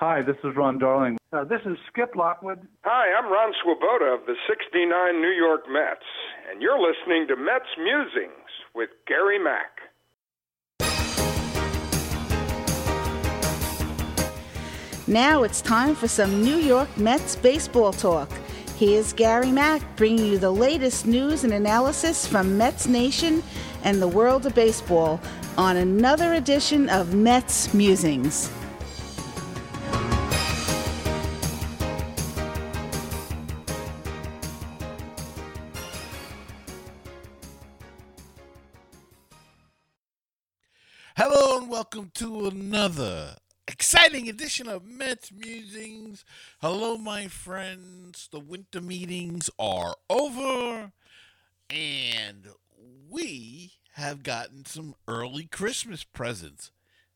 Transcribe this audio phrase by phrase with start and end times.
[0.00, 1.18] Hi, this is Ron Darling.
[1.30, 2.66] Uh, this is Skip Lockwood.
[2.84, 6.06] Hi, I'm Ron Swoboda of the 69 New York Mets,
[6.50, 9.76] and you're listening to Mets Musings with Gary Mack.
[15.06, 18.32] Now it's time for some New York Mets baseball talk.
[18.78, 23.42] Here's Gary Mack bringing you the latest news and analysis from Mets Nation
[23.84, 25.20] and the world of baseball
[25.58, 28.50] on another edition of Mets Musings.
[41.92, 43.34] Welcome to another
[43.66, 46.24] exciting edition of Mets Musings.
[46.60, 48.28] Hello, my friends.
[48.30, 50.92] The winter meetings are over,
[51.68, 52.48] and
[53.08, 56.70] we have gotten some early Christmas presents.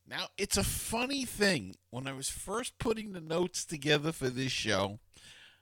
[0.09, 1.77] Now, it's a funny thing.
[1.91, 4.99] When I was first putting the notes together for this show,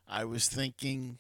[0.08, 1.18] I was thinking,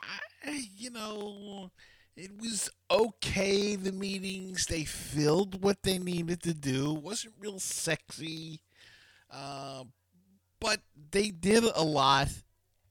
[0.00, 1.70] I, you know,
[2.16, 7.58] it was okay the meetings they filled what they needed to do it wasn't real
[7.58, 8.60] sexy
[9.30, 9.84] uh,
[10.60, 12.28] but they did a lot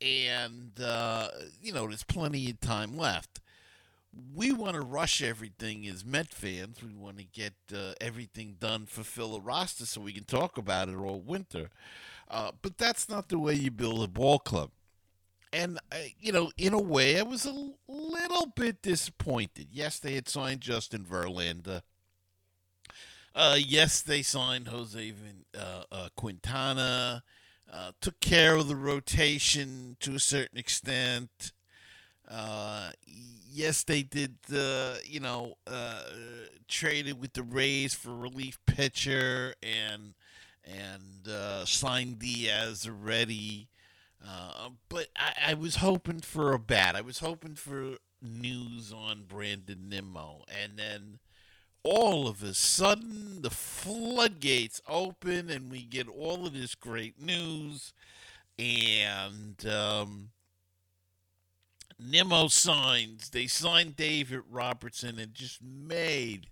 [0.01, 1.27] and uh,
[1.61, 3.39] you know there's plenty of time left
[4.35, 6.83] we want to rush everything as Met fans.
[6.83, 10.89] We want to get uh, everything done, fulfill a roster so we can talk about
[10.89, 11.69] it all winter.
[12.29, 14.71] Uh, but that's not the way you build a ball club
[15.53, 19.67] and uh, you know, in a way, I was a little bit disappointed.
[19.71, 21.81] Yes, they had signed Justin Verlander.
[23.33, 25.13] Uh, yes, they signed Jose
[25.57, 27.23] uh, uh, Quintana.
[27.71, 31.53] Uh, took care of the rotation to a certain extent.
[32.29, 34.35] Uh, yes, they did.
[35.05, 36.03] you know, uh
[36.67, 40.13] traded with the Rays for relief pitcher and
[40.63, 43.67] and signed Diaz already.
[44.25, 46.95] Uh, but I, I, was hoping for a bat.
[46.95, 50.43] I was hoping for news on Brandon Nimmo.
[50.47, 51.19] And then
[51.83, 57.93] all of a sudden, the floodgates open and we get all of this great news.
[58.59, 60.29] And um,
[62.01, 63.29] Nimmo signs.
[63.29, 66.47] They signed David Robertson and just made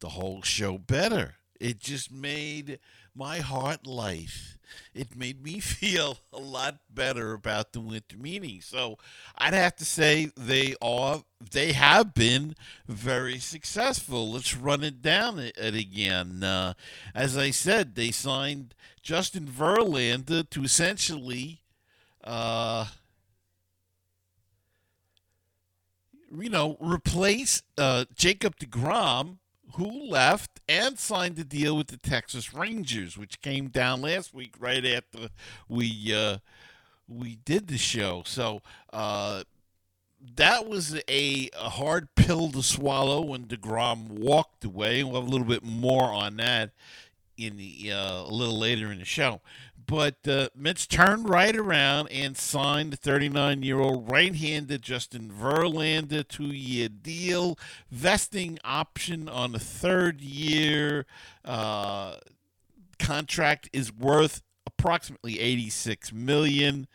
[0.00, 1.36] the whole show better.
[1.60, 2.78] It just made
[3.14, 4.53] my heart light.
[4.94, 8.60] It made me feel a lot better about the winter meeting.
[8.60, 8.98] So
[9.36, 12.54] I'd have to say they are they have been
[12.88, 14.32] very successful.
[14.32, 16.42] Let's run it down it, again.
[16.42, 16.74] Uh,
[17.14, 21.60] as I said, they signed Justin Verlander to essentially.
[22.22, 22.86] Uh,
[26.40, 29.38] you know, replace uh, Jacob DeGrom,
[29.74, 34.54] who left and signed a deal with the Texas Rangers, which came down last week
[34.58, 35.28] right after
[35.68, 36.38] we uh,
[37.08, 38.22] we did the show.
[38.24, 38.62] So
[38.92, 39.42] uh,
[40.36, 45.04] that was a, a, hard pill to swallow when Degrom walked away.
[45.04, 46.70] We'll have a little bit more on that
[47.36, 49.40] in the uh, a little later in the show.
[49.86, 55.30] But uh, Mets turned right around and signed the 39 year old right handed Justin
[55.30, 57.58] Verlander two year deal,
[57.90, 61.06] vesting option on the third year.
[61.44, 62.16] Uh,
[62.98, 66.86] contract is worth approximately 86 million.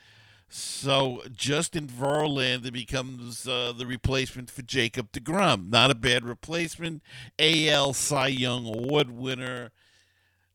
[0.52, 5.70] So Justin Verlander becomes uh, the replacement for Jacob DeGrom.
[5.70, 7.04] Not a bad replacement.
[7.38, 9.72] AL Cy Young Award winner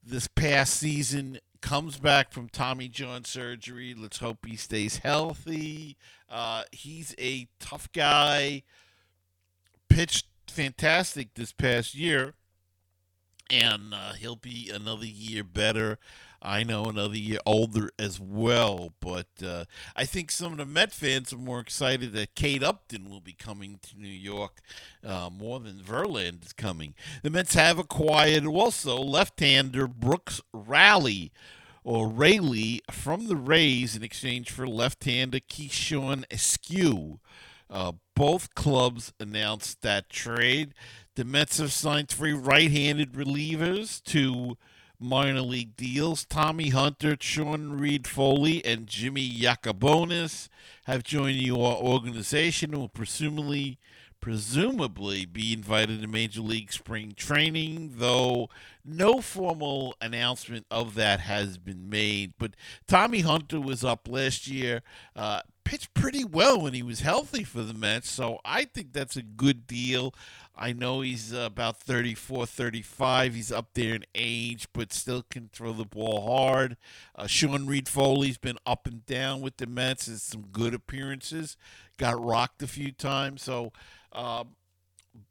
[0.02, 3.94] this past season comes back from Tommy John surgery.
[3.98, 5.96] Let's hope he stays healthy.
[6.28, 8.64] Uh, he's a tough guy.
[9.88, 12.34] Pitched fantastic this past year,
[13.50, 15.98] and uh, he'll be another year better.
[16.46, 19.64] I know another year older as well, but uh,
[19.96, 23.32] I think some of the Met fans are more excited that Kate Upton will be
[23.32, 24.60] coming to New York
[25.02, 26.94] uh, more than Verlander is coming.
[27.22, 31.32] The Mets have acquired also left-hander Brooks Raley
[31.82, 37.20] or Raley from the Rays in exchange for left-hander Keyshawn Askew.
[37.70, 40.74] Uh, both clubs announced that trade.
[41.16, 44.56] The Mets have signed three right-handed relievers to
[45.00, 46.24] minor league deals.
[46.24, 50.48] Tommy Hunter, Sean Reid-Foley, and Jimmy Yacabonis
[50.84, 53.78] have joined your organization and will presumably
[54.24, 58.48] presumably be invited to Major League Spring Training, though
[58.82, 62.32] no formal announcement of that has been made.
[62.38, 62.52] But
[62.86, 64.80] Tommy Hunter was up last year,
[65.14, 69.16] uh, pitched pretty well when he was healthy for the Mets, so I think that's
[69.16, 70.14] a good deal.
[70.56, 73.34] I know he's uh, about 34, 35.
[73.34, 76.76] He's up there in age, but still can throw the ball hard.
[77.16, 80.06] Uh, Sean Reid-Foley's been up and down with the Mets.
[80.06, 81.56] Has some good appearances.
[81.98, 83.42] Got rocked a few times.
[83.42, 83.72] So,
[84.12, 84.44] uh,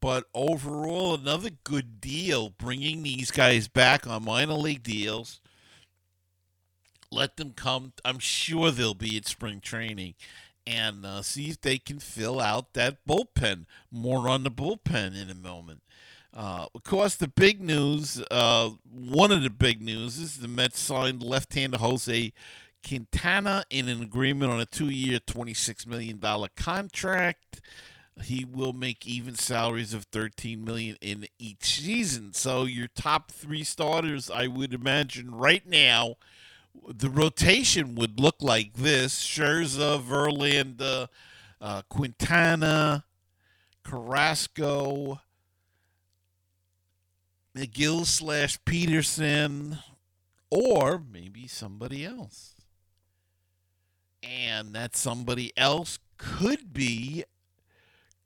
[0.02, 5.40] but overall, another good deal bringing these guys back on minor league deals.
[7.14, 7.94] Let them come.
[8.04, 10.16] I'm sure they'll be at spring training
[10.66, 13.66] and uh, see if they can fill out that bullpen.
[13.92, 15.82] More on the bullpen in a moment.
[16.36, 20.80] Uh, of course, the big news, uh, one of the big news is the Mets
[20.80, 22.34] signed left-hander Jose
[22.86, 26.20] Quintana in an agreement on a two-year, $26 million
[26.56, 27.62] contract.
[28.24, 32.34] He will make even salaries of 13 million in each season.
[32.34, 36.16] So your top three starters, I would imagine right now–
[36.88, 41.08] the rotation would look like this: Scherzer, Verlander,
[41.62, 43.06] uh, Quintana,
[43.84, 45.22] Carrasco,
[47.56, 49.78] Megill slash Peterson,
[50.50, 52.56] or maybe somebody else.
[54.22, 57.26] And that somebody else could be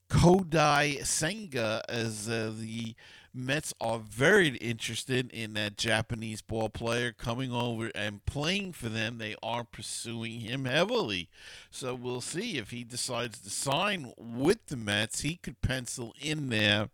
[0.09, 2.95] Kodai Senga as uh, the
[3.37, 9.19] Mets are very interested in that Japanese ball player coming over and playing for them.
[9.19, 11.29] They are pursuing him heavily.
[11.69, 15.21] So we'll see if he decides to sign with the Mets.
[15.21, 16.89] He could pencil in there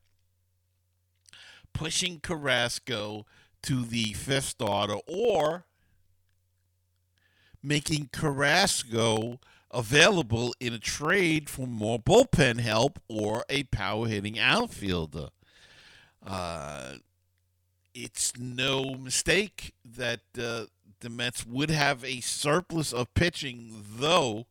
[1.74, 3.25] pushing Carrasco
[3.63, 5.66] to the fifth starter or
[7.62, 9.40] making Carrasco
[9.72, 15.30] available in a trade for more bullpen help or a power hitting outfielder.
[16.25, 16.94] Uh,
[17.94, 20.66] it's no mistake that uh,
[21.02, 24.48] the Mets would have a surplus of pitching, though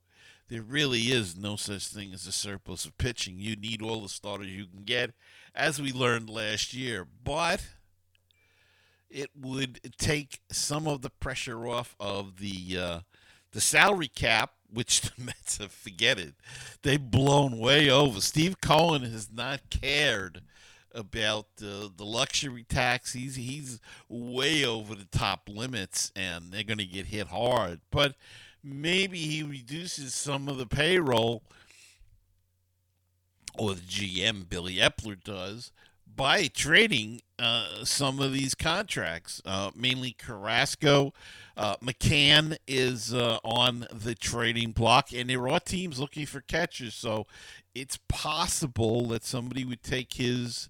[0.48, 3.38] there really is no such thing as a surplus of pitching.
[3.38, 5.12] You need all the starters you can get,
[5.54, 7.06] as we learned last year.
[7.24, 7.66] But
[9.10, 13.00] it would take some of the pressure off of the uh,
[13.52, 16.34] the salary cap, which the Mets have forget it.
[16.82, 18.20] They've blown way over.
[18.20, 20.42] Steve Cohen has not cared
[20.94, 23.12] about uh, the luxury tax.
[23.12, 27.80] He's he's way over the top limits, and they're going to get hit hard.
[27.90, 28.14] But
[28.62, 31.42] maybe he reduces some of the payroll,
[33.56, 35.72] or the GM Billy Eppler does
[36.16, 41.12] by trading uh, some of these contracts, uh, mainly Carrasco.
[41.56, 46.94] Uh, McCann is uh, on the trading block, and there are teams looking for catchers.
[46.94, 47.26] So
[47.74, 50.68] it's possible that somebody would take his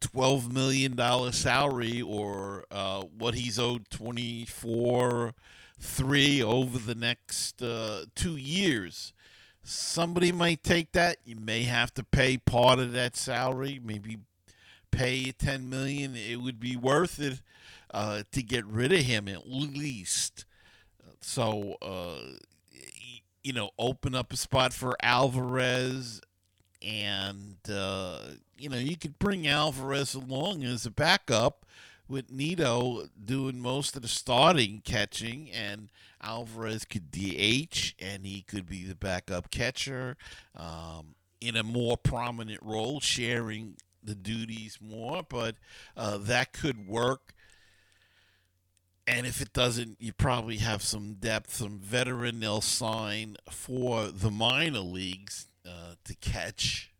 [0.00, 5.34] twelve million dollar salary or uh, what he's owed twenty four
[5.78, 9.12] three over the next uh, two years.
[9.62, 11.18] Somebody might take that.
[11.24, 14.18] You may have to pay part of that salary, maybe
[14.90, 16.14] pay ten million.
[16.16, 17.40] It would be worth it
[17.92, 20.44] uh, to get rid of him at least.
[21.20, 22.18] So uh,
[23.42, 26.20] you know, open up a spot for Alvarez
[26.82, 28.18] and uh,
[28.58, 31.64] you know you could bring Alvarez along as a backup
[32.08, 35.90] with Nido doing most of the starting catching, and
[36.22, 40.16] Alvarez could DH and he could be the backup catcher
[40.56, 45.22] um, in a more prominent role, sharing the duties more.
[45.28, 45.56] But
[45.96, 47.34] uh, that could work.
[49.06, 54.32] And if it doesn't, you probably have some depth, some veteran they'll sign for the
[54.32, 56.92] minor leagues uh, to catch.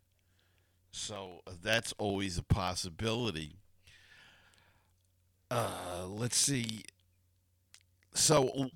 [0.93, 3.57] So uh, that's always a possibility.
[5.51, 6.83] Uh, let's see.
[8.15, 8.71] So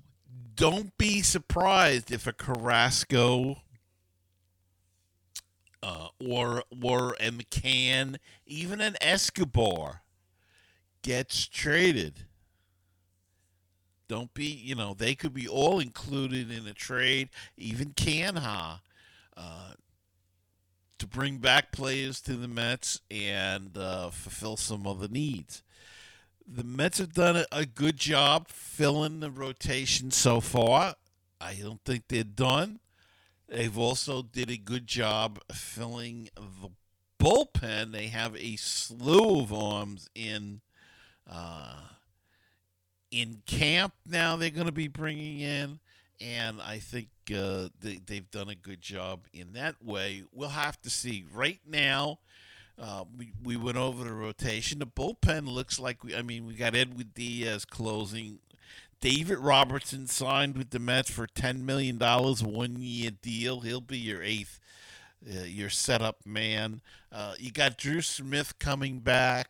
[0.55, 3.57] don't be surprised if a Carrasco
[5.83, 10.01] uh, or or a McCann, even an Escobar
[11.01, 12.25] gets traded.
[14.07, 18.81] Don't be, you know, they could be all included in a trade, even Canha.
[19.37, 19.71] Uh,
[21.01, 25.63] to bring back players to the Mets and uh, fulfill some other needs.
[26.47, 30.93] The Mets have done a, a good job filling the rotation so far.
[31.39, 32.81] I don't think they're done.
[33.51, 36.71] They've also did a good job filling the
[37.19, 37.91] bullpen.
[37.91, 40.61] They have a slew of arms in
[41.29, 41.75] uh,
[43.11, 44.37] in camp now.
[44.37, 45.79] They're going to be bringing in
[46.21, 50.23] and I think uh, they, they've done a good job in that way.
[50.31, 51.25] We'll have to see.
[51.33, 52.19] Right now,
[52.79, 54.79] Uh, we, we went over the rotation.
[54.79, 56.15] The bullpen looks like we.
[56.15, 58.39] I mean, we got Edwin Diaz closing.
[59.01, 63.61] David Robertson signed with the Mets for ten million dollars, one year deal.
[63.61, 64.59] He'll be your eighth,
[65.27, 66.81] uh, your setup man.
[67.11, 69.49] Uh, you got Drew Smith coming back.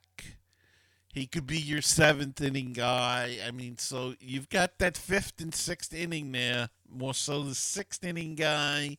[1.14, 3.40] He could be your seventh inning guy.
[3.46, 6.70] I mean, so you've got that fifth and sixth inning there.
[6.90, 8.98] More so the sixth inning guy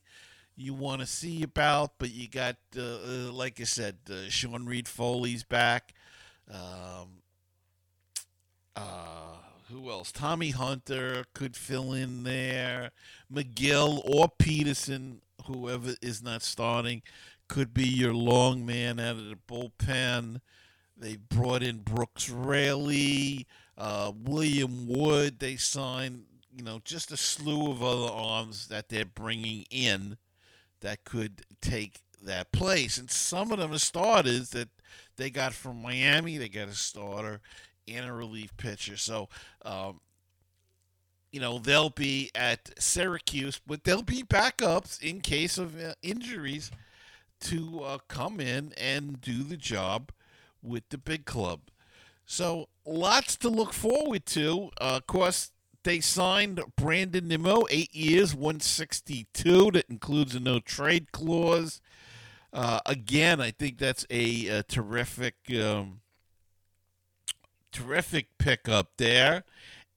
[0.55, 4.67] you want to see about, but you got, uh, uh, like I said, uh, Sean
[4.67, 5.95] Reid-Foley's back.
[6.47, 7.23] Um,
[8.75, 9.37] uh,
[9.69, 10.11] who else?
[10.11, 12.91] Tommy Hunter could fill in there.
[13.31, 17.01] Megill or Peterson, whoever is not starting,
[17.47, 20.41] could be your long man out of the bullpen.
[20.97, 25.39] They brought in Brooks Raley, uh, William Wood.
[25.39, 30.17] They signed, you know, just a slew of other arms that they're bringing in
[30.81, 32.97] that could take that place.
[32.97, 34.69] And some of them are starters that
[35.17, 36.37] they got from Miami.
[36.37, 37.41] They got a starter
[37.87, 38.97] and a relief pitcher.
[38.97, 39.29] So,
[39.63, 39.99] um,
[41.31, 46.71] you know, they'll be at Syracuse, but they'll be backups in case of uh, injuries
[47.41, 50.11] to uh, come in and do the job
[50.61, 51.61] with the big club.
[52.25, 54.69] So lots to look forward to.
[54.79, 55.51] Uh, of course,
[55.83, 59.71] they signed Brandon Nimmo, eight years, 162.
[59.71, 61.81] That includes a no trade clause.
[62.53, 66.01] Uh, again, I think that's a, a terrific, um,
[67.73, 69.43] terrific pickup there.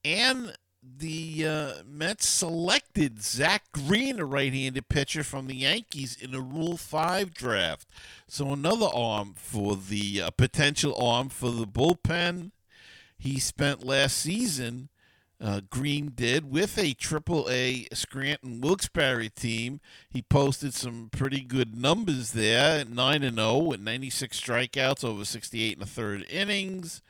[0.05, 0.57] And
[0.99, 6.77] the uh, Mets selected Zach Green, a right-handed pitcher from the Yankees, in a Rule
[6.77, 7.89] Five draft.
[8.29, 12.53] So another arm for the uh, potential arm for the bullpen.
[13.19, 14.89] He spent last season.
[15.39, 19.81] Uh, Green did with a Triple A Scranton Wilkes-Barre team.
[20.09, 25.75] He posted some pretty good numbers there, nine and zero with 96 strikeouts over 68
[25.75, 27.03] and a third innings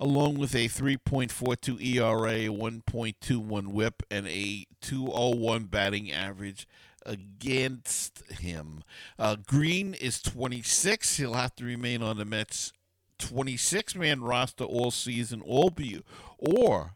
[0.00, 6.66] along with a 3.42 ERA, 1.21 whip, and a 201 batting average
[7.04, 8.82] against him.
[9.18, 11.16] Uh, Green is 26.
[11.16, 12.72] He'll have to remain on the Mets
[13.18, 16.00] 26 man roster all season, or be,
[16.38, 16.94] or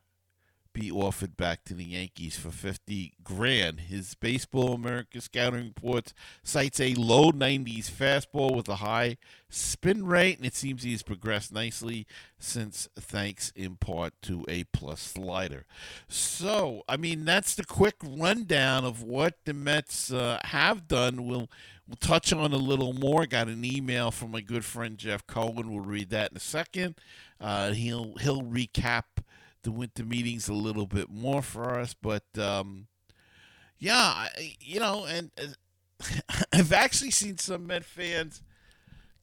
[0.72, 3.80] be offered back to the Yankees for 50 grand.
[3.80, 10.38] His Baseball America scouting reports cites a low 90s fastball with a high spin rate,
[10.38, 12.06] and it seems he's progressed nicely
[12.38, 15.66] since thanks in part to a plus slider.
[16.08, 21.26] So, I mean, that's the quick rundown of what the Mets uh, have done.
[21.26, 21.48] We'll
[21.88, 23.26] We'll touch on a little more.
[23.26, 25.70] Got an email from my good friend Jeff Cohen.
[25.70, 26.94] We'll read that in a second.
[27.40, 29.02] Uh, he'll he'll recap
[29.62, 31.94] the winter meetings a little bit more for us.
[31.94, 32.86] But um,
[33.78, 34.28] yeah,
[34.60, 36.10] you know, and uh,
[36.52, 38.42] I've actually seen some Met fans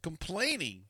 [0.02, 0.84] complaining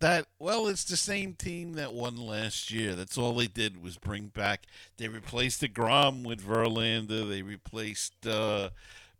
[0.00, 2.94] that well, it's the same team that won last year.
[2.94, 4.66] That's all they did was bring back.
[4.98, 7.28] They replaced DeGrom with Verlander.
[7.28, 8.70] They replaced uh,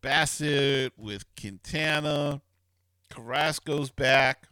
[0.02, 2.42] Bassitt with Quintana.
[3.10, 4.48] Carrasco's back.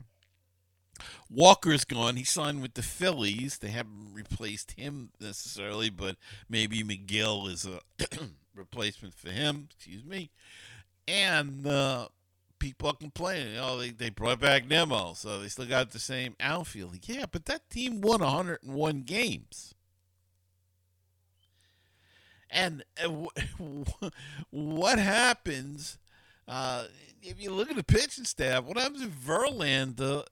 [1.35, 2.17] Walker's gone.
[2.17, 3.59] He signed with the Phillies.
[3.59, 6.17] They haven't replaced him necessarily, but
[6.49, 7.81] maybe Megill is a
[8.55, 9.69] replacement for him.
[9.75, 10.31] Excuse me.
[11.09, 12.09] And uh,
[12.59, 13.57] people are complaining.
[13.59, 16.99] Oh, they, they brought back Nimmo, so they still got the same outfield.
[17.05, 19.75] Yeah, but that team won 101 games.
[22.51, 23.09] And uh,
[24.51, 25.99] what happens
[26.47, 26.85] uh,
[27.23, 28.65] if you look at the pitching staff?
[28.65, 30.25] What happens if Verlander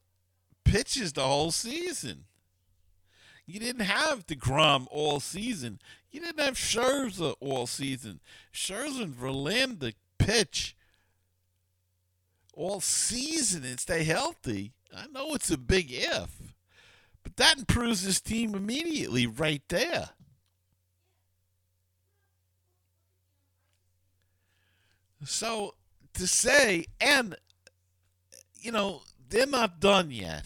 [0.70, 2.24] pitches the whole season.
[3.44, 5.80] You didn't have DeGrom all season.
[6.12, 8.20] You didn't have Scherzer all season.
[8.54, 10.76] Scherzer and Verlander pitch
[12.54, 14.72] all season and stay healthy.
[14.96, 16.54] I know it's a big if,
[17.24, 20.10] but that improves this team immediately right there.
[25.24, 25.74] So
[26.14, 27.34] to say, and,
[28.60, 30.44] you know, they're not done yet.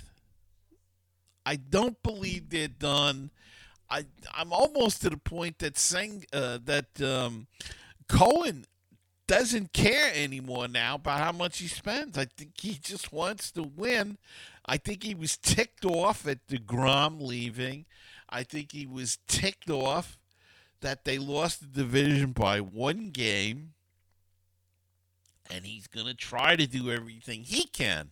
[1.46, 3.30] I don't believe they're done.
[3.90, 7.46] I I'm almost to the point that saying uh, that um,
[8.08, 8.64] Cohen
[9.26, 12.18] doesn't care anymore now about how much he spends.
[12.18, 14.18] I think he just wants to win.
[14.66, 17.86] I think he was ticked off at DeGrom leaving.
[18.28, 20.18] I think he was ticked off
[20.80, 23.72] that they lost the division by one game.
[25.50, 28.10] And he's going to try to do everything he can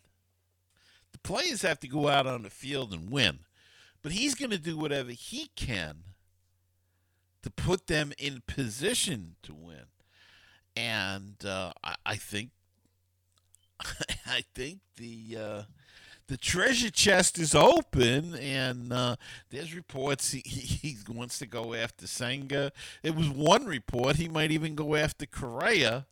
[1.22, 3.40] players have to go out on the field and win.
[4.02, 5.98] But he's going to do whatever he can
[7.42, 9.86] to put them in position to win.
[10.76, 12.50] And uh, I, I, think
[14.26, 15.62] I think the uh,
[16.28, 19.16] the treasure chest is open, and uh,
[19.50, 22.72] there's reports he, he wants to go after Senga.
[23.02, 26.06] It was one report he might even go after Correa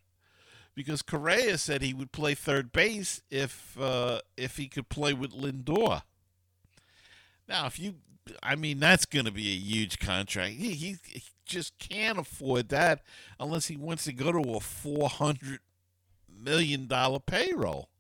[0.81, 5.33] because Correa said he would play third base if uh, if he could play with
[5.33, 6.03] Lindor.
[7.47, 7.97] Now, if you,
[8.43, 10.55] I mean, that's going to be a huge contract.
[10.55, 13.03] He, he, he just can't afford that
[13.39, 15.59] unless he wants to go to a four hundred
[16.35, 17.91] million dollar payroll,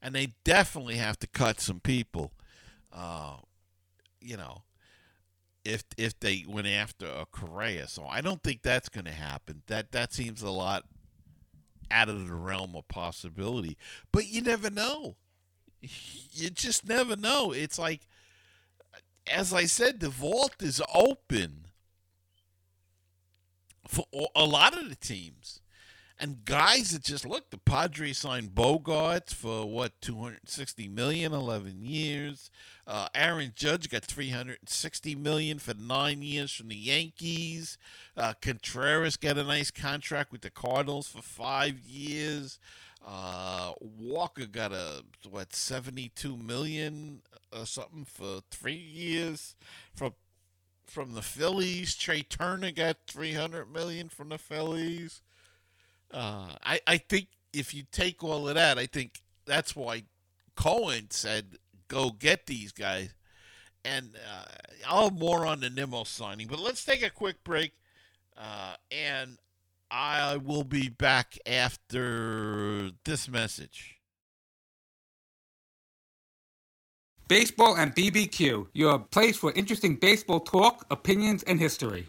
[0.00, 2.32] and they definitely have to cut some people.
[2.90, 3.36] Uh,
[4.18, 4.62] you know,
[5.62, 9.60] if if they went after a Correa, so I don't think that's going to happen.
[9.66, 10.84] That that seems a lot
[11.90, 13.76] out of the realm of possibility.
[14.12, 15.16] But you never know.
[15.80, 17.52] You just never know.
[17.52, 18.06] It's like,
[19.30, 21.66] as I said, the vault is open
[23.86, 24.04] for
[24.34, 25.59] a lot of the teams.
[26.22, 32.50] And guys that just look, the Padres signed Bogaerts for what 260 million, 11 years.
[32.86, 37.78] Uh, Aaron Judge got 360 million for nine years from the Yankees.
[38.18, 42.58] Uh, Contreras got a nice contract with the Cardinals for five years.
[43.02, 49.56] Uh, Walker got a what 72 million or something for three years
[49.94, 50.12] from
[50.86, 51.94] from the Phillies.
[51.94, 55.22] Trea Turner got 300 million from the Phillies.
[56.12, 60.04] Uh, I, I think if you take all of that, I think that's why
[60.56, 61.56] Cohen said,
[61.88, 63.14] go get these guys.
[63.84, 64.44] And uh,
[64.86, 66.46] I'll have more on the Nimmo signing.
[66.48, 67.72] But let's take a quick break.
[68.36, 69.38] Uh, and
[69.90, 73.96] I will be back after this message.
[77.26, 82.08] Baseball and BBQ, your place for interesting baseball talk, opinions, and history.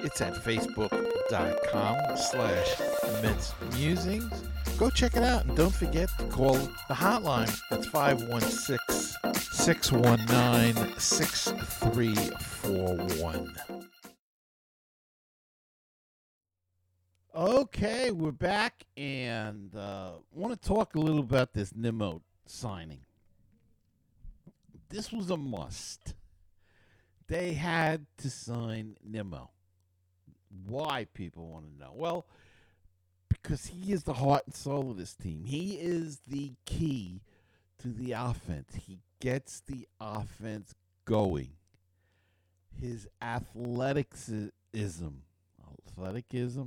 [0.00, 2.80] It's at facebook.com slash
[3.22, 4.42] Mets Musings.
[4.78, 7.56] Go check it out and don't forget to call the hotline.
[7.70, 8.78] That's 516
[9.52, 13.56] 619 6341.
[17.34, 23.00] Okay, we're back and uh, want to talk a little about this Nimmo signing.
[24.88, 26.14] This was a must
[27.28, 29.50] they had to sign Nimmo.
[30.66, 31.92] Why people want to know?
[31.94, 32.26] Well,
[33.28, 35.44] because he is the heart and soul of this team.
[35.44, 37.22] He is the key
[37.78, 38.74] to the offense.
[38.86, 41.50] He gets the offense going.
[42.80, 44.50] His athleticism,
[45.86, 46.62] athleticism,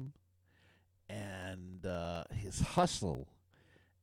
[1.09, 3.27] and uh, his hustle,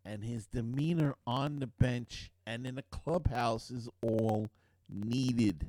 [0.04, 4.48] and his demeanor on the bench and in the clubhouse is all
[4.88, 5.66] needed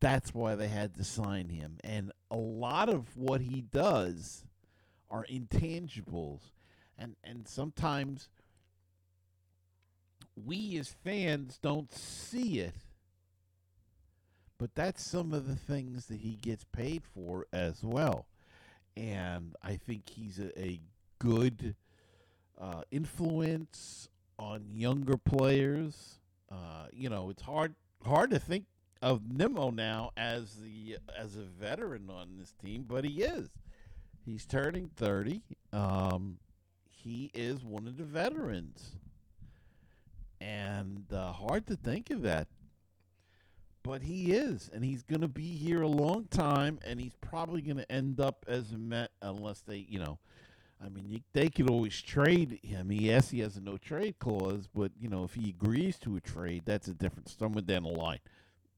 [0.00, 1.78] that's why they had to sign him.
[1.82, 4.44] And a lot of what he does
[5.10, 6.52] are intangibles.
[6.96, 8.28] And and sometimes
[10.36, 12.74] we as fans don't see it.
[14.58, 18.26] But that's some of the things that he gets paid for as well.
[18.96, 20.80] And I think he's a, a
[21.20, 21.76] good
[22.60, 26.18] uh, influence on younger players.
[26.50, 28.64] Uh, you know, it's hard hard to think
[29.00, 33.48] of Nimmo now as the as a veteran on this team, but he is.
[34.24, 35.42] He's turning thirty.
[35.72, 36.38] Um,
[36.88, 38.96] he is one of the veterans,
[40.40, 42.48] and uh, hard to think of that,
[43.82, 47.62] but he is, and he's going to be here a long time, and he's probably
[47.62, 50.18] going to end up as a Met unless they, you know.
[50.80, 52.92] I mean, they could always trade him.
[52.92, 56.20] Yes, he has a no trade clause, but you know, if he agrees to a
[56.20, 58.20] trade, that's a different somewhere down the line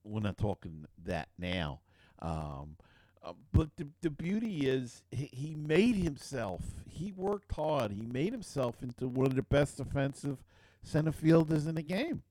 [0.04, 1.80] we're not talking that now.
[2.20, 2.76] Um,
[3.22, 6.62] uh, but the, the beauty is he, he made himself.
[6.88, 7.92] He worked hard.
[7.92, 10.38] He made himself into one of the best defensive
[10.82, 12.22] center fielders in the game.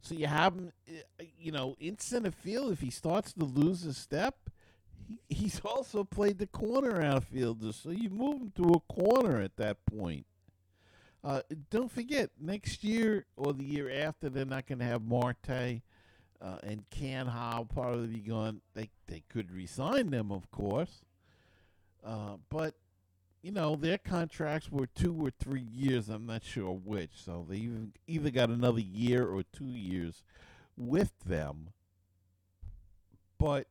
[0.00, 2.72] So you have him, uh, you know, in center field.
[2.72, 4.36] If he starts to lose a step,
[5.08, 9.56] he, he's also played the corner outfielder, so you move him to a corner at
[9.56, 10.26] that point.
[11.24, 15.82] Uh, don't forget, next year or the year after, they're not going to have Marte
[16.42, 18.60] uh, and Canha probably be gone.
[18.74, 21.04] They they could resign them, of course,
[22.04, 22.74] uh, but
[23.42, 26.08] you know their contracts were two or three years.
[26.08, 27.12] I'm not sure which.
[27.14, 30.24] So they even, either got another year or two years
[30.76, 31.70] with them.
[33.38, 33.68] But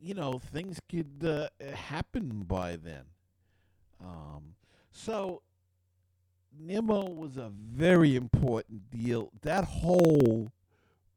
[0.00, 3.04] you know things could uh, happen by then.
[4.00, 4.54] Um,
[4.90, 5.42] so
[6.58, 9.30] Nimmo was a very important deal.
[9.42, 10.50] That hole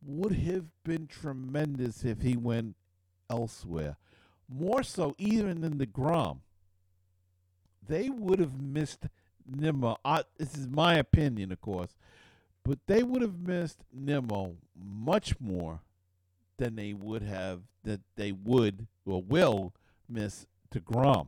[0.04, 2.76] would have been tremendous if he went
[3.30, 3.98] elsewhere.
[4.50, 6.40] More so even than DeGrom.
[7.88, 9.08] They would have missed
[9.46, 9.98] Nimmo.
[10.04, 11.96] I, this is my opinion, of course.
[12.64, 15.82] But they would have missed Nimmo much more
[16.58, 19.74] than they would have that they would or will
[20.08, 21.28] miss DeGrom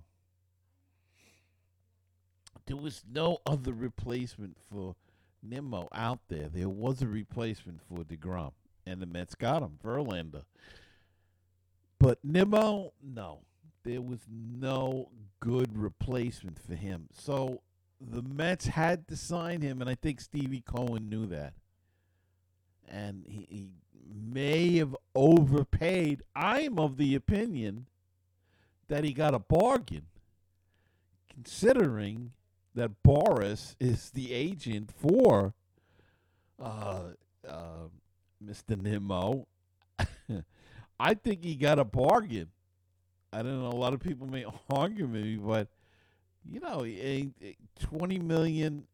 [2.65, 4.95] there was no other replacement for
[5.41, 6.47] Nimmo out there.
[6.47, 8.53] There was a replacement for DeGrom,
[8.85, 10.43] and the Mets got him, Verlander.
[11.99, 13.39] But Nimmo, no.
[13.83, 15.09] There was no
[15.41, 17.07] good replacement for him.
[17.13, 17.61] So
[17.99, 21.53] the Mets had to sign him, and I think Stevie Cohen knew that.
[22.87, 23.67] And he, he
[24.13, 26.23] may have overpaid.
[26.35, 27.87] I'm of the opinion
[28.87, 30.05] that he got a bargain,
[31.29, 32.31] considering
[32.75, 35.53] that Boras is the agent for
[36.59, 37.01] uh,
[37.47, 37.87] uh,
[38.43, 38.81] Mr.
[38.81, 39.47] Nimmo.
[40.99, 42.47] I think he got a bargain.
[43.31, 43.69] I don't know.
[43.69, 45.67] A lot of people may argue with me, but
[46.49, 46.85] you know,
[47.79, 48.85] twenty million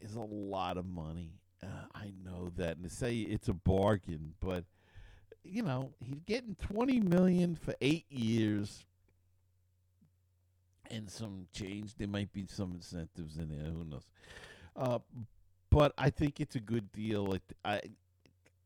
[0.00, 1.32] is a lot of money.
[1.62, 4.64] Uh, I know that, and to say it's a bargain, but
[5.44, 8.84] you know, he's getting twenty million for eight years
[10.90, 11.94] and some change.
[11.96, 13.70] There might be some incentives in there.
[13.70, 14.06] Who knows?
[14.76, 14.98] Uh,
[15.70, 17.36] but I think it's a good deal.
[17.64, 17.80] I, I,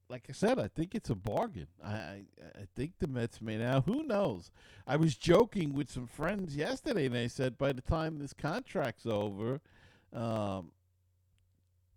[0.09, 1.69] like I said, I think it's a bargain.
[1.83, 2.23] I, I,
[2.55, 3.81] I think the Mets may now.
[3.81, 4.51] Who knows?
[4.87, 9.07] I was joking with some friends yesterday, and they said by the time this contract's
[9.07, 9.61] over,
[10.13, 10.71] um,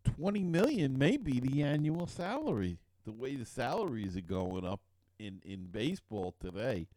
[0.04, 2.78] twenty million may be the annual salary.
[3.04, 4.80] The way the salaries are going up
[5.20, 6.88] in in baseball today,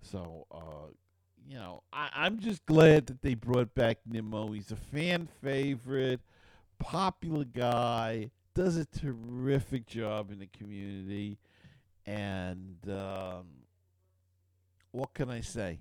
[0.00, 0.92] so uh,
[1.48, 4.52] you know, I, am just glad that they brought back Nimmo.
[4.52, 6.20] He's a fan favorite,
[6.78, 11.38] popular guy, does a terrific job in the community,
[12.06, 13.46] and um,
[14.92, 15.80] what can I say?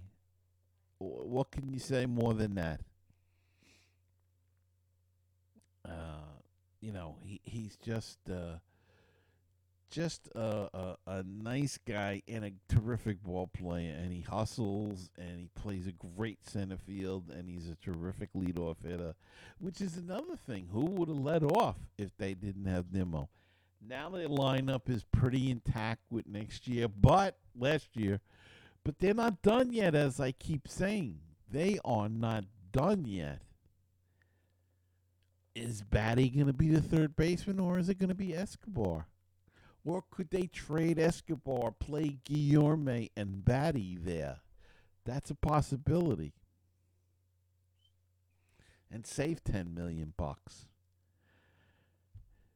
[0.98, 2.82] What can you say more than that?
[5.88, 6.38] Uh,
[6.82, 8.17] you know, he he's just.
[8.30, 8.58] Uh,
[9.89, 15.39] just a, a, a, nice guy and a terrific ball player, and he hustles and
[15.39, 19.15] he plays a great center field, and he's a terrific leadoff hitter,
[19.60, 20.67] which is another thing.
[20.71, 23.30] Who would have led off if they didn't have Nimmo?
[23.86, 28.19] Now their lineup is pretty intact with next year, but last year,
[28.84, 29.95] but they're not done yet.
[29.95, 33.41] As I keep saying, they are not done yet.
[35.56, 39.08] Is Baty going to be the third baseman, or is it going to be Escobar?
[39.86, 44.39] Or could they trade Escobar, play Guillorme and Baty there?
[45.06, 46.34] That's a possibility.
[48.92, 50.68] And save 10 million bucks.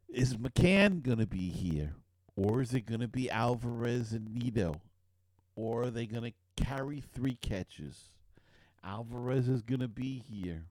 [0.09, 1.95] Is McCann going to be here?
[2.35, 4.81] Or is it going to be Alvarez and Nido?
[5.55, 8.09] Or are they going to carry three catches?
[8.83, 10.65] Alvarez is going to be here.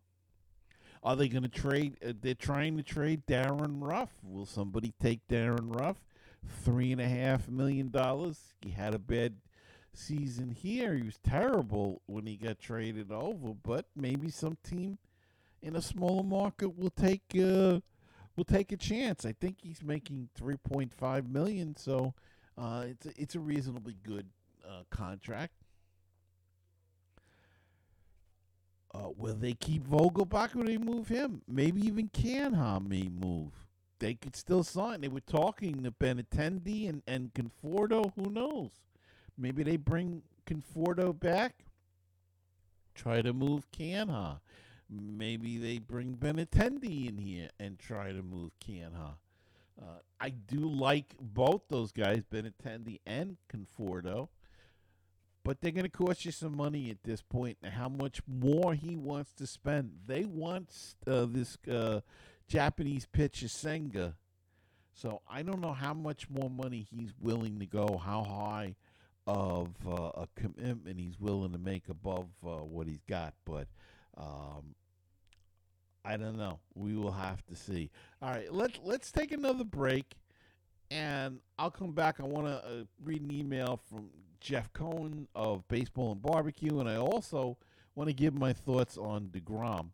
[1.03, 1.97] Are they going to trade?
[2.07, 4.11] Uh, they're trying to trade Darin Ruf.
[4.23, 5.97] Will somebody take Darin Ruf?
[6.47, 8.39] Three and a half million dollars.
[8.61, 9.37] He had a bad
[9.95, 10.95] season here.
[10.95, 14.99] He was terrible when he got traded over, but maybe some team
[15.61, 17.81] in a smaller market will take uh,
[18.37, 19.25] will take a chance.
[19.25, 22.15] I think he's making three point five million, so
[22.59, 24.27] uh, it's a, it's a reasonably good
[24.67, 25.55] uh, contract.
[28.95, 31.41] Uh, will they keep Vogelbach or they move him?
[31.49, 33.53] Maybe even Canha may move
[34.03, 35.01] they could still sign.
[35.01, 38.13] They were talking to Benintendi and, and Conforto.
[38.17, 38.73] Who knows?
[39.39, 41.65] Maybe they bring Conforto back.
[42.97, 44.41] Try to move Canha.
[44.91, 49.15] Maybe they bring Benintendi in here and try to move Canha.
[49.81, 54.29] Uh, I do like both those guys, Benintendi and Conforto,
[55.45, 57.57] but they're going to cost you some money at this point.
[57.65, 59.93] How much more he wants to spend?
[60.07, 60.69] They want
[61.07, 62.01] uh, this uh,
[62.53, 64.15] Japanese pitcher Senga.
[64.93, 68.77] So I don't know how much more money he's willing to go, how high
[69.27, 73.33] of uh, a commitment he's willing to make above uh, what he's got.
[73.47, 73.69] But
[74.19, 74.75] um,
[76.05, 76.59] I don't know.
[76.75, 77.91] We will have to see.
[78.21, 80.17] All right, let's let's take another break,
[80.91, 82.21] and I'll come back.
[82.21, 84.11] I want to uh, read an email from
[84.41, 87.57] Jeff Cohen of Baseball and Barbecue, and I also
[87.95, 89.89] want to give my thoughts on Degrom.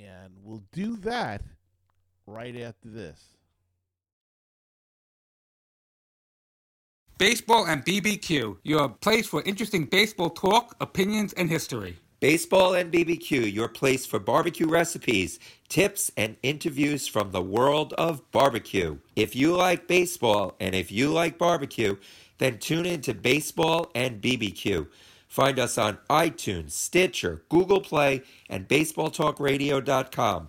[0.00, 1.42] And we'll do that
[2.26, 3.20] right after this.
[7.18, 11.98] Baseball and BBQ, your place for interesting baseball talk, opinions, and history.
[12.20, 18.30] Baseball and BBQ, your place for barbecue recipes, tips, and interviews from the world of
[18.30, 18.98] barbecue.
[19.16, 21.96] If you like baseball and if you like barbecue,
[22.38, 24.86] then tune in to Baseball and BBQ.
[25.30, 30.48] Find us on iTunes, Stitcher, Google Play, and BaseballTalkRadio.com.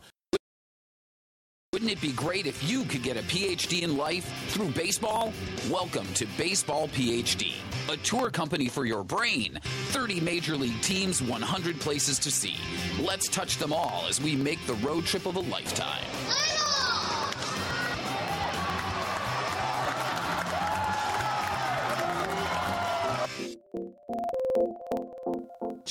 [1.72, 5.32] Wouldn't it be great if you could get a PhD in life through baseball?
[5.70, 7.54] Welcome to Baseball PhD,
[7.90, 9.58] a tour company for your brain.
[9.92, 12.58] 30 major league teams, 100 places to see.
[13.00, 16.04] Let's touch them all as we make the road trip of a lifetime.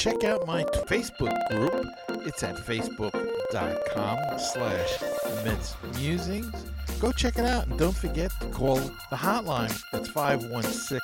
[0.00, 1.86] Check out my Facebook group.
[2.26, 5.02] It's at facebook.com slash
[5.44, 6.54] Mets Musings.
[6.98, 9.78] Go check it out and don't forget to call the hotline.
[9.92, 11.00] It's 516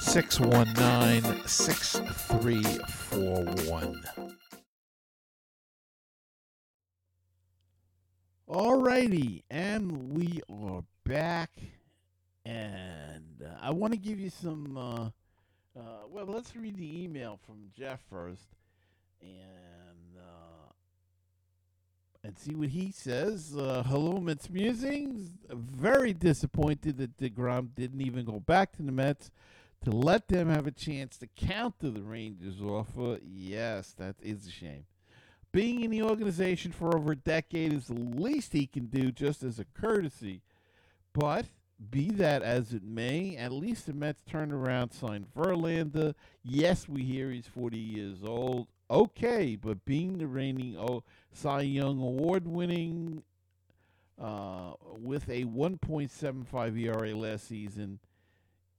[0.00, 4.02] 619 6341.
[8.48, 11.50] Alrighty, and we are back.
[12.44, 14.76] And uh, I want to give you some.
[14.76, 15.10] Uh,
[15.76, 18.48] uh, well, let's read the email from Jeff first,
[19.20, 20.72] and uh,
[22.24, 23.54] and see what he says.
[23.56, 25.30] Uh, hello, Mets musings.
[25.50, 29.30] Very disappointed that Degrom didn't even go back to the Mets
[29.84, 33.18] to let them have a chance to counter the Rangers offer.
[33.22, 34.86] Yes, that is a shame.
[35.52, 39.42] Being in the organization for over a decade is the least he can do, just
[39.42, 40.42] as a courtesy.
[41.12, 41.46] But
[41.90, 46.14] be that as it may, at least the Mets turned around, signed Verlander.
[46.42, 48.68] Yes, we hear he's 40 years old.
[48.90, 53.22] Okay, but being the reigning oh, Cy Young award winning
[54.20, 57.98] uh, with a 1.75 ERA last season,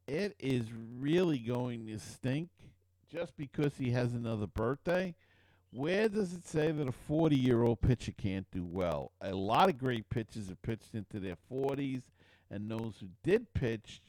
[0.07, 0.65] it is
[0.97, 2.49] really going to stink
[3.11, 5.13] just because he has another birthday.
[5.71, 9.11] Where does it say that a 40 year old pitcher can't do well?
[9.21, 12.03] A lot of great pitchers have pitched into their 40s
[12.49, 14.01] and those who did pitch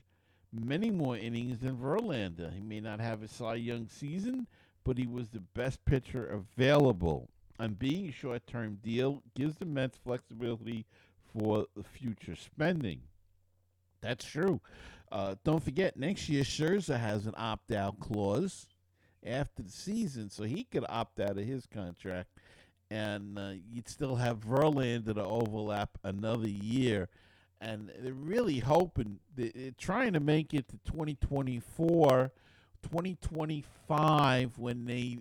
[0.53, 2.53] many more innings than Verlander.
[2.53, 4.47] He may not have a Cy Young season,
[4.85, 7.29] but he was the best pitcher available.
[7.59, 10.87] And being a short term deal gives the Mets flexibility
[11.33, 13.01] for future spending.
[14.01, 14.61] That's true.
[15.11, 18.67] Uh, don't forget, next year Scherzer has an opt out clause
[19.27, 22.29] after the season, so he could opt out of his contract.
[22.91, 27.09] And uh, you'd still have Verlander to overlap another year
[27.61, 32.33] and they're really hoping, they're trying to make it to 2024,
[32.83, 35.19] 2025 when they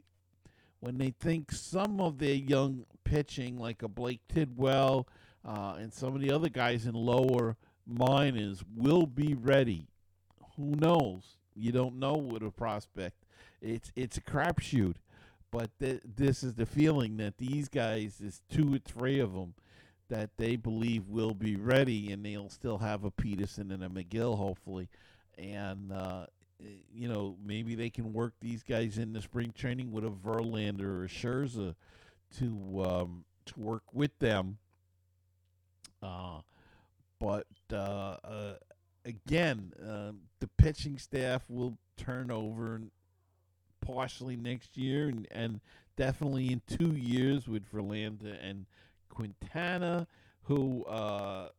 [0.80, 5.08] when they think some of their young pitching, like a Blake Tidwell
[5.44, 9.88] uh, and some of the other guys in lower minors, will be ready.
[10.56, 11.38] Who knows?
[11.56, 13.26] You don't know with a prospect.
[13.60, 14.96] It's it's a crapshoot,
[15.52, 19.56] but th- this is the feeling that these guys, there's two or three of them
[20.10, 24.38] that they believe will be ready, and they'll still have a Peterson and a Megill,
[24.38, 24.90] hopefully.
[25.38, 26.28] And, uh,
[26.94, 30.82] you know, maybe they can work these guys in the spring training with a Verlander
[30.82, 31.76] or a Scherzer
[32.40, 34.58] to, um, to work with them.
[36.02, 36.42] Uh,
[37.20, 38.54] but uh, uh,
[39.06, 42.82] again, uh, the pitching staff will turn over
[43.82, 45.60] partially next year and, and
[45.96, 48.66] definitely in two years with Verlander and
[49.18, 50.06] Quintana,
[50.44, 51.50] who uh,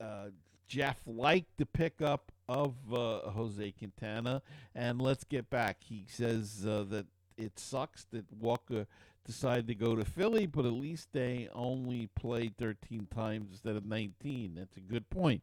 [0.00, 0.26] uh,
[0.66, 4.42] Jeff liked the pickup of uh, Jose Quintana.
[4.74, 5.76] And let's get back.
[5.84, 7.06] He says uh, that
[7.38, 8.86] it sucks that Walker
[9.24, 13.86] decided to go to Philly, but at least they only played 13 times instead of
[13.86, 14.56] 19.
[14.56, 15.42] That's a good point.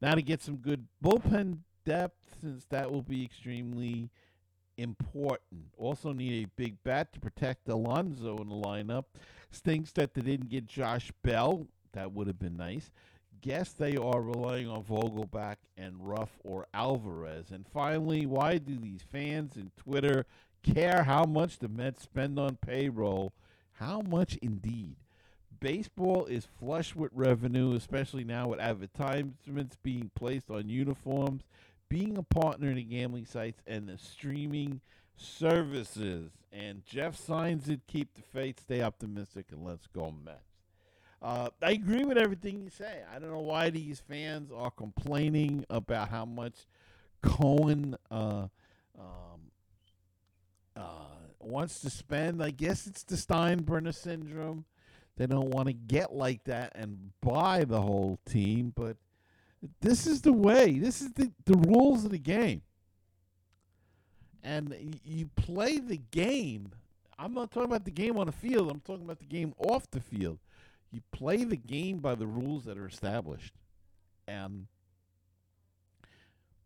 [0.00, 4.10] Now to get some good bullpen depth, since that will be extremely
[4.78, 5.66] important.
[5.76, 9.04] Also need a big bat to protect Alonso in the lineup.
[9.50, 11.66] Stinks that they didn't get Josh Bell.
[11.92, 12.90] That would have been nice.
[13.40, 17.50] Guess they are relying on Vogelbach and Ruf or Alvarez.
[17.50, 20.26] And finally, why do these fans and Twitter
[20.62, 23.32] care how much the Mets spend on payroll?
[23.74, 24.96] How much indeed?
[25.60, 31.42] Baseball is flush with revenue, especially now with advertisements being placed on uniforms
[31.88, 34.80] being a partner in the gambling sites and the streaming
[35.16, 36.30] services.
[36.52, 37.80] And Jeff signs it.
[37.86, 40.38] Keep the faith, stay optimistic, and let's go Mets.
[41.20, 43.02] Uh, I agree with everything you say.
[43.12, 46.54] I don't know why these fans are complaining about how much
[47.22, 48.46] Cohen uh,
[48.96, 49.50] um,
[50.76, 50.80] uh,
[51.40, 52.42] wants to spend.
[52.42, 54.64] I guess it's the Steinbrenner syndrome.
[55.16, 58.96] They don't want to get like that and buy the whole team, but
[59.80, 60.78] this is the way.
[60.78, 62.62] This is the, the rules of the game.
[64.42, 66.70] And you play the game.
[67.18, 68.70] I'm not talking about the game on the field.
[68.70, 70.38] I'm talking about the game off the field.
[70.90, 73.54] You play the game by the rules that are established.
[74.26, 74.66] And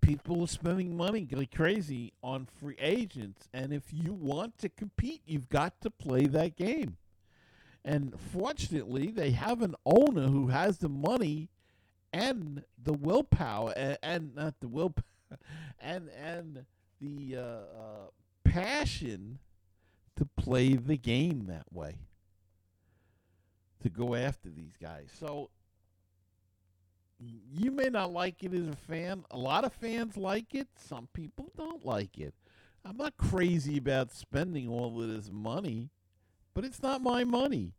[0.00, 3.48] people are spending money like crazy on free agents.
[3.54, 6.98] And if you want to compete, you've got to play that game.
[7.84, 11.48] And fortunately, they have an owner who has the money
[12.12, 14.94] and the willpower, and, and not the will,
[15.80, 16.64] and and
[17.00, 18.06] the uh, uh,
[18.44, 19.38] passion
[20.16, 21.96] to play the game that way,
[23.82, 25.10] to go after these guys.
[25.18, 25.50] So
[27.18, 29.24] you may not like it as a fan.
[29.30, 30.68] A lot of fans like it.
[30.76, 32.34] Some people don't like it.
[32.84, 35.90] I'm not crazy about spending all of this money,
[36.52, 37.74] but it's not my money.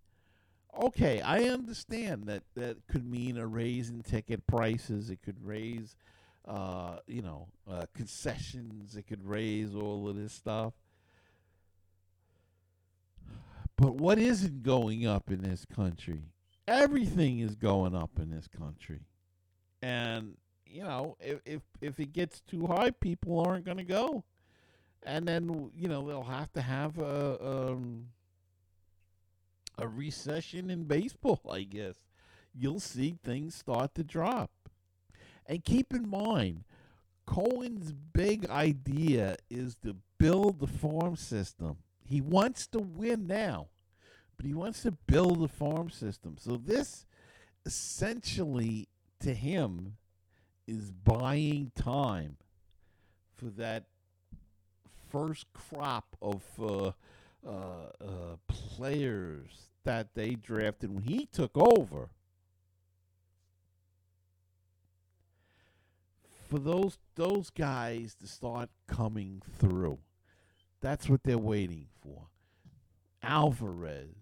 [0.81, 5.11] Okay, I understand that that could mean a raise in ticket prices.
[5.11, 5.95] It could raise,
[6.47, 8.95] uh, you know, uh, concessions.
[8.95, 10.73] It could raise all of this stuff.
[13.75, 16.23] But what isn't going up in this country?
[16.67, 19.01] Everything is going up in this country,
[19.81, 24.23] and you know, if if, if it gets too high, people aren't going to go,
[25.03, 27.37] and then you know they'll have to have a.
[27.45, 28.07] Um,
[29.77, 31.95] a recession in baseball, I guess.
[32.53, 34.51] You'll see things start to drop.
[35.45, 36.63] And keep in mind,
[37.25, 41.77] Cohen's big idea is to build the farm system.
[42.05, 43.67] He wants to win now,
[44.37, 46.35] but he wants to build the farm system.
[46.37, 47.05] So this
[47.65, 48.87] essentially
[49.21, 49.97] to him
[50.67, 52.37] is buying time
[53.35, 53.85] for that
[55.09, 56.91] first crop of uh,
[57.45, 62.09] uh, uh, players that they drafted when he took over.
[66.49, 69.97] For those those guys to start coming through,
[70.81, 72.27] that's what they're waiting for.
[73.23, 74.15] Alvarez,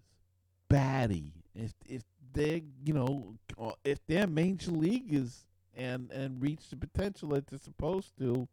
[0.68, 6.76] Baty, if if they you know uh, if they're major leaguers and and reach the
[6.76, 8.48] potential that they're supposed to,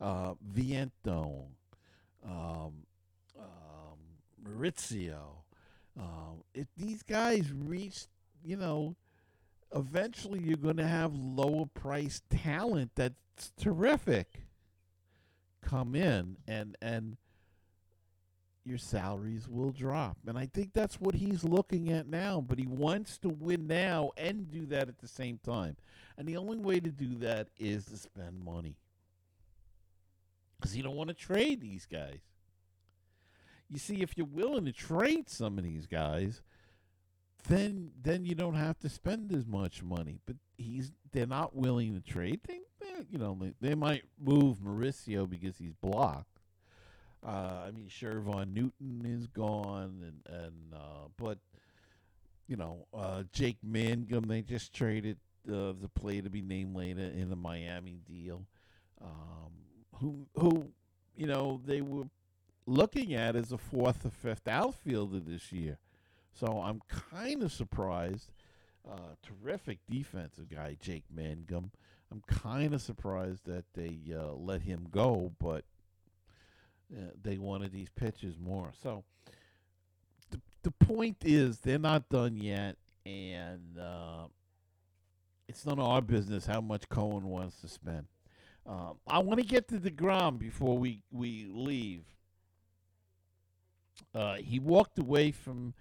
[0.00, 1.46] uh, Viento,
[2.24, 2.86] um,
[4.44, 5.42] Mauricio.
[5.98, 8.06] Um, if these guys reach,
[8.44, 8.96] you know,
[9.74, 14.42] eventually you're going to have lower price talent that's terrific
[15.62, 17.16] come in and and
[18.64, 20.18] your salaries will drop.
[20.26, 24.12] And I think that's what he's looking at now, but he wants to win now
[24.16, 25.76] and do that at the same time.
[26.16, 28.76] And the only way to do that is to spend money.
[30.60, 32.20] Cuz he don't want to trade these guys.
[33.72, 36.42] You see, if you're willing to trade some of these guys,
[37.48, 40.20] then then you don't have to spend as much money.
[40.26, 42.40] But he's they're not willing to trade.
[42.46, 46.40] They, they you know they, they might move Mauricio because he's blocked.
[47.26, 51.38] Uh, I mean, Shervyen Newton is gone, and and uh, but
[52.46, 55.16] you know uh, Jake Mangum they just traded
[55.48, 58.44] uh, the play to be named later in the Miami deal.
[59.00, 59.52] Um,
[59.98, 60.68] who who
[61.16, 62.04] you know they were
[62.66, 65.78] looking at as a fourth or fifth outfielder this year.
[66.32, 68.30] So I'm kind of surprised.
[68.88, 71.70] Uh, terrific defensive guy, Jake Mangum.
[72.10, 75.64] I'm kind of surprised that they uh, let him go, but
[76.92, 78.72] uh, they wanted these pitches more.
[78.82, 79.04] So
[80.30, 84.26] the the point is, they're not done yet, and uh,
[85.48, 88.06] it's none of our business how much Cohen wants to spend.
[88.66, 92.02] Um, I want to get to deGrom before we we leave.
[94.14, 95.74] Uh, he walked away from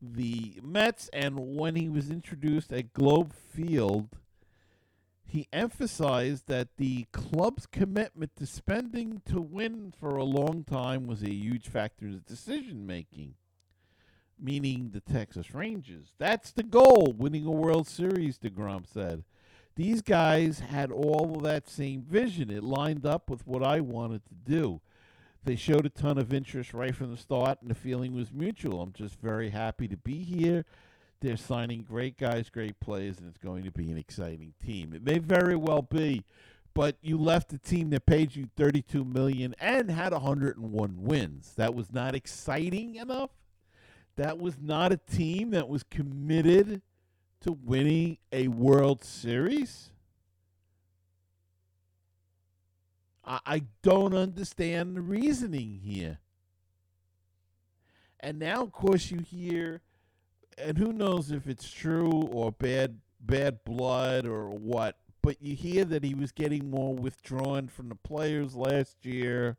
[0.00, 4.18] the Mets, and when he was introduced at Globe Field,
[5.24, 11.22] he emphasized that the club's commitment to spending to win for a long time was
[11.22, 13.34] a huge factor in the decision making,
[14.40, 16.14] meaning the Texas Rangers.
[16.18, 19.24] That's the goal, winning a World Series, DeGrom said.
[19.76, 22.50] These guys had all of that same vision.
[22.50, 24.80] It lined up with what I wanted to do.
[25.44, 28.82] They showed a ton of interest right from the start, and the feeling was mutual.
[28.82, 30.64] I'm just very happy to be here.
[31.20, 34.92] They're signing great guys, great players, and it's going to be an exciting team.
[34.94, 36.24] It may very well be,
[36.74, 41.54] but you left a team that paid you 32 million and had 101 wins.
[41.56, 43.30] That was not exciting enough.
[44.16, 46.82] That was not a team that was committed
[47.40, 49.90] to winning a World Series.
[53.28, 56.18] I, I don't understand the reasoning here.
[58.20, 59.82] And now, of course, you hear,
[60.56, 65.84] and who knows if it's true or bad bad blood or what, but you hear
[65.84, 69.56] that he was getting more withdrawn from the players last year.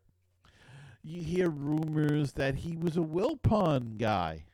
[1.04, 4.46] You hear rumors that he was a Wilpon guy.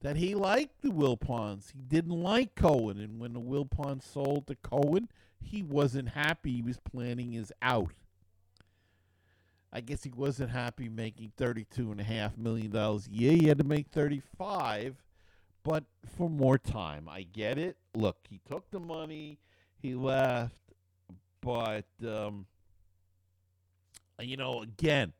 [0.00, 1.72] That he liked the Wilpons.
[1.72, 2.98] He didn't like Cohen.
[2.98, 5.08] And when the Wilpons sold to Cohen,
[5.44, 6.56] he wasn't happy.
[6.56, 7.92] He was planning his out.
[9.72, 12.98] I guess he wasn't happy making $32.5 million a.
[13.10, 14.96] He had to make 35
[15.62, 15.84] but
[16.16, 17.08] for more time.
[17.08, 17.76] I get it.
[17.94, 19.38] Look, he took the money,
[19.80, 20.54] he left,
[21.40, 22.46] but um,
[24.20, 25.12] you know, again,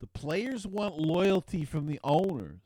[0.00, 2.60] the players want loyalty from the owners.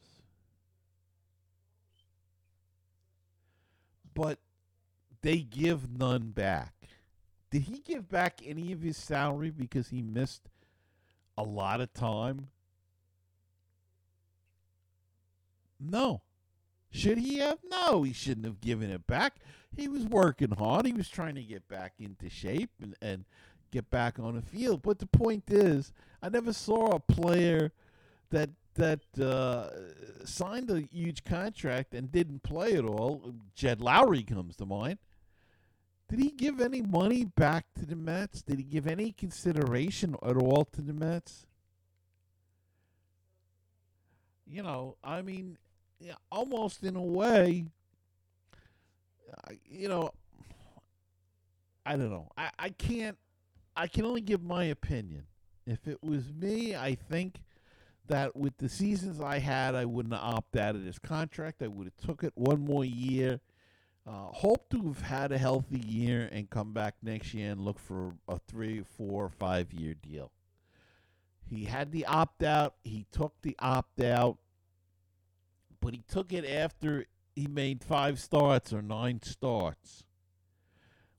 [4.15, 4.39] But
[5.25, 6.75] they give none back.
[7.51, 10.51] Did he give back any of his salary because he missed
[11.39, 12.49] a lot of time?
[15.81, 16.21] No.
[16.91, 17.59] Should he have?
[17.65, 19.37] No, he shouldn't have given it back.
[19.75, 20.85] He was working hard.
[20.85, 23.25] He was trying to get back into shape and, and
[23.71, 24.83] get back on the field.
[24.83, 27.73] But the point is, I never saw a player
[28.29, 29.71] that that uh,
[30.27, 33.33] signed a huge contract and didn't play at all.
[33.55, 34.99] Jed Lowrie comes to mind.
[36.09, 38.43] Did he give any money back to the Mets?
[38.43, 41.47] Did he give any consideration at all to the Mets?
[44.47, 45.57] You know, I mean,
[46.31, 47.65] almost in a way,
[49.67, 50.11] you know,
[51.87, 52.31] I don't know.
[52.37, 53.19] I, I can't,
[53.77, 55.25] I can only give my opinion.
[55.67, 57.41] If it was me, I think
[58.07, 61.63] that with the seasons I had, I wouldn't have opted out of this contract.
[61.63, 63.41] I would have took it one more year.
[64.07, 67.79] Uh, hope to have had a healthy year and come back next year and look
[67.79, 70.31] for a three, four, five year deal.
[71.49, 72.75] He had the opt out.
[72.85, 74.39] He took the opt out
[75.85, 77.05] but he took it after
[77.37, 80.05] he made five starts or nine starts,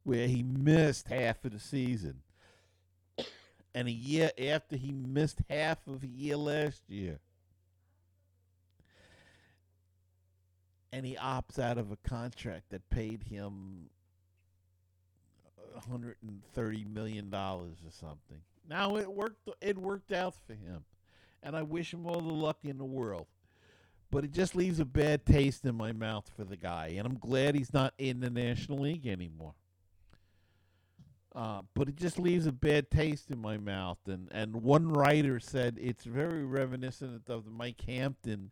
[0.01, 2.21] where he missed half of the season.
[3.75, 7.19] And a year after he missed half of a year last year.
[10.95, 13.89] And he opts out of a contract that paid him
[15.89, 18.41] $130 million or something.
[18.69, 20.85] Now it worked it worked out for him.
[21.43, 23.27] And I wish him all the luck in the world
[24.11, 26.95] but it just leaves a bad taste in my mouth for the guy.
[26.97, 29.55] And I'm glad he's not in the National League anymore.
[31.35, 33.97] Uh, but it just leaves a bad taste in my mouth.
[34.07, 38.51] And, and one writer said it's very reminiscent of the Mike Hampton,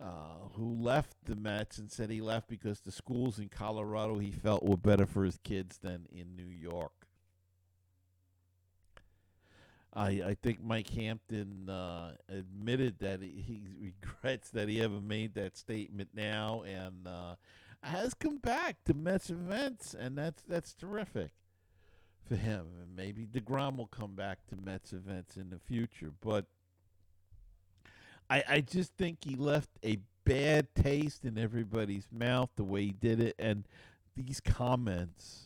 [0.00, 4.30] uh, who left the Mets and said he left because the schools in Colorado he
[4.30, 6.92] felt were better for his kids than in New York.
[9.96, 15.34] I, I think Mike Hampton uh, admitted that he, he, regrets that he ever made
[15.34, 17.36] that statement now, and uh,
[17.82, 21.30] has come back to Mets events, and that's that's terrific
[22.28, 22.66] for him.
[22.96, 26.46] Maybe Degrom will come back to Mets events in the future, but
[28.28, 32.92] I I just think he left a bad taste in everybody's mouth the way he
[32.92, 33.64] did it, and
[34.16, 35.44] these comments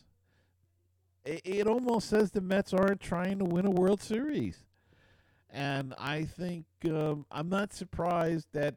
[1.25, 4.65] it, it almost says the Mets aren't trying to win a World Series.
[5.51, 8.75] And I think um, I'm not surprised that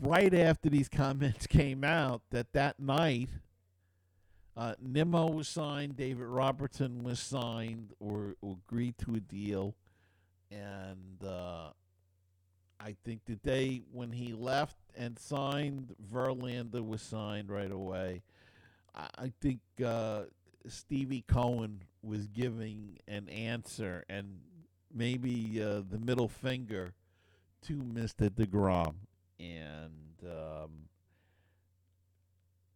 [0.00, 3.28] right after these comments came out, that that night,
[4.56, 9.74] uh, Nimmo was signed, David Robertson was signed or, or agreed to a deal,
[10.50, 11.70] and uh,
[12.80, 18.22] I think the day when he left and signed, Verlander was signed right away.
[18.94, 20.22] I, think uh,
[20.66, 24.38] Stevie Cohen was giving an answer and
[24.94, 26.94] maybe uh, the middle finger
[27.66, 28.30] to Mr.
[28.30, 28.94] DeGrom.
[29.38, 30.70] And, um,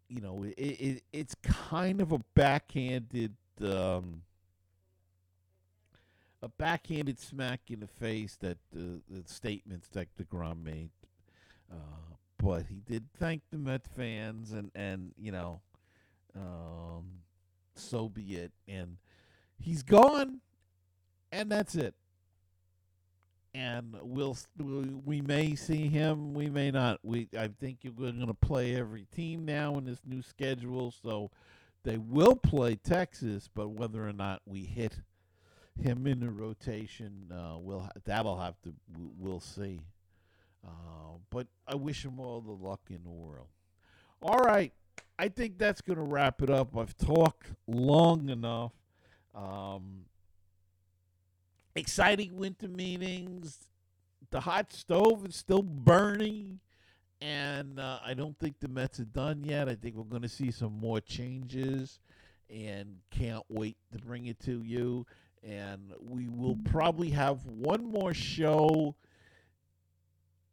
[0.09, 3.35] you know, it, it, it's kind of a backhanded.
[3.63, 4.23] Um,
[6.43, 10.91] a backhanded smack in the face that uh, the statements that DeGrom made.
[11.71, 15.61] Uh, but he did thank the Met fans and, and you know,
[16.37, 17.05] um,
[17.75, 18.53] so be it.
[18.67, 18.97] And
[19.59, 20.41] he's gone,
[21.33, 21.95] and that's it.
[23.53, 24.37] And we'll
[25.05, 27.01] we may see him, we may not.
[27.03, 31.31] We I think we're going to play every team now in this new schedule, so
[31.85, 34.99] They will play Texas, but whether or not we hit
[35.81, 38.73] him in the rotation, uh, we'll ha- that'll have to
[39.19, 39.81] we'll see.
[40.65, 43.49] Uh, but I wish him all the luck in the world.
[44.23, 44.73] All right,
[45.19, 46.77] I think that's going to wrap it up.
[46.77, 48.73] I've talked long enough.
[49.35, 50.05] Um,
[51.75, 53.59] exciting winter meetings.
[54.31, 56.61] The hot stove is still burning,
[57.21, 59.69] and uh, I don't think the Mets are done yet.
[59.69, 61.99] I think we're going to see some more changes,
[62.49, 65.07] and can't wait to bring it to you.
[65.43, 68.95] And we will probably have one more show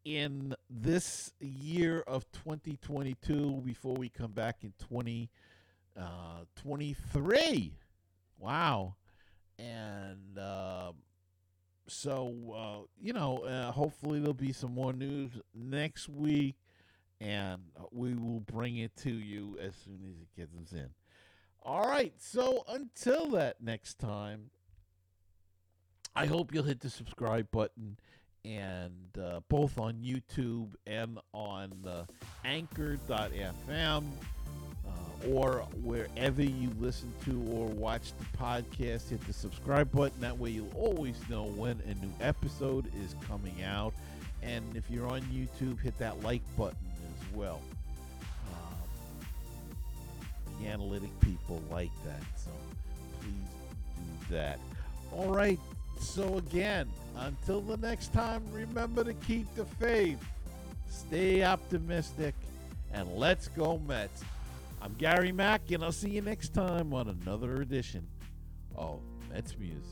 [0.05, 5.97] in this year of 2022 before we come back in 2023.
[5.99, 7.75] Uh,
[8.39, 8.95] wow.
[9.59, 10.93] And uh,
[11.88, 16.55] so, uh, you know, uh, hopefully there'll be some more news next week
[17.19, 17.61] and
[17.91, 20.89] we will bring it to you as soon as it gets us in.
[21.63, 22.13] All right.
[22.17, 24.51] So until that next time,
[26.18, 27.95] I hope you'll hit the subscribe button
[28.43, 28.91] and
[29.22, 32.05] uh, both on YouTube and on uh,
[32.43, 34.03] Anchor.fm
[34.88, 39.09] uh, or wherever you listen to or watch the podcast.
[39.09, 40.20] Hit the subscribe button.
[40.20, 43.93] That way, you'll always know when a new episode is coming out.
[44.41, 47.61] And if you're on YouTube, hit that like button as well.
[48.55, 49.24] Um,
[50.59, 52.49] the analytic people like that, so
[53.20, 53.34] please
[53.97, 54.57] do that.
[55.11, 55.59] All right.
[55.99, 60.23] So again, until the next time, remember to keep the faith,
[60.89, 62.33] stay optimistic,
[62.93, 64.23] and let's go Mets.
[64.81, 68.07] I'm Gary Mack, and I'll see you next time on another edition
[68.75, 68.99] of
[69.31, 69.83] Mets Music.